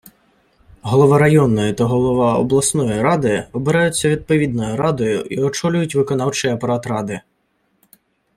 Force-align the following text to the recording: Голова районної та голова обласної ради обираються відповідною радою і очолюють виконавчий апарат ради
Голова 0.83 1.17
районної 1.17 1.73
та 1.73 1.85
голова 1.85 2.37
обласної 2.37 3.01
ради 3.01 3.47
обираються 3.51 4.09
відповідною 4.09 4.77
радою 4.77 5.21
і 5.21 5.39
очолюють 5.43 5.95
виконавчий 5.95 6.51
апарат 6.51 6.85
ради 6.85 7.21